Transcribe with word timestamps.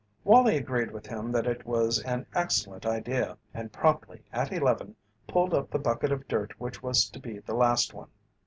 Wallie 0.23 0.57
agreed 0.57 0.89
with 0.89 1.05
him 1.05 1.31
that 1.33 1.45
it 1.45 1.63
was 1.67 2.01
an 2.05 2.25
excellent 2.33 2.87
idea 2.87 3.37
and 3.53 3.71
promptly 3.71 4.23
at 4.33 4.51
eleven 4.51 4.95
pulled 5.27 5.53
up 5.53 5.69
the 5.69 5.77
bucket 5.77 6.11
of 6.11 6.27
dirt 6.27 6.59
which 6.59 6.81
was 6.81 7.07
to 7.11 7.19
be 7.19 7.37
the 7.37 7.53
last 7.53 7.93
one. 7.93 8.09